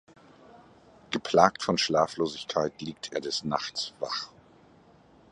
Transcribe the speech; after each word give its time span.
Geplagt 1.11 1.61
von 1.61 1.77
Schlaflosigkeit 1.77 2.81
liegt 2.81 3.13
er 3.13 3.21
des 3.21 3.43
Nachts 3.43 3.93
wach. 3.99 4.29